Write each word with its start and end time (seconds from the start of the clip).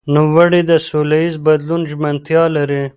نوموړي 0.15 0.61
د 0.69 0.71
سولهییز 0.87 1.35
بدلون 1.45 1.81
ژمنتیا 1.91 2.43
لري. 2.55 2.83